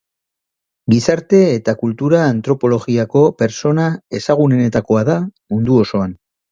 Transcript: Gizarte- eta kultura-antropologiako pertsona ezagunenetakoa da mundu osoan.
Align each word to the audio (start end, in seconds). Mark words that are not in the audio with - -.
Gizarte- 0.93 1.41
eta 1.57 1.75
kultura-antropologiako 1.83 3.25
pertsona 3.45 3.89
ezagunenetakoa 4.21 5.09
da 5.13 5.25
mundu 5.33 5.81
osoan. 5.89 6.23